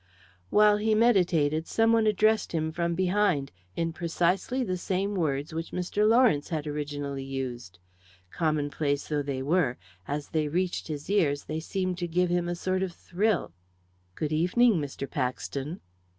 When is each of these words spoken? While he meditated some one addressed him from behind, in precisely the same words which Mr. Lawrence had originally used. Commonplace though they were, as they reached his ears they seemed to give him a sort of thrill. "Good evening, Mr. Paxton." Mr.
While 0.49 0.77
he 0.77 0.95
meditated 0.95 1.67
some 1.67 1.93
one 1.93 2.07
addressed 2.07 2.53
him 2.53 2.71
from 2.71 2.95
behind, 2.95 3.51
in 3.75 3.93
precisely 3.93 4.63
the 4.63 4.75
same 4.75 5.13
words 5.13 5.53
which 5.53 5.69
Mr. 5.69 6.09
Lawrence 6.09 6.49
had 6.49 6.65
originally 6.65 7.23
used. 7.23 7.77
Commonplace 8.31 9.07
though 9.09 9.21
they 9.21 9.43
were, 9.43 9.77
as 10.07 10.29
they 10.29 10.47
reached 10.47 10.87
his 10.87 11.07
ears 11.07 11.43
they 11.43 11.59
seemed 11.59 11.99
to 11.99 12.07
give 12.07 12.31
him 12.31 12.49
a 12.49 12.55
sort 12.55 12.81
of 12.81 12.91
thrill. 12.93 13.51
"Good 14.15 14.31
evening, 14.33 14.79
Mr. 14.81 15.07
Paxton." 15.07 15.69
Mr. 15.75 15.79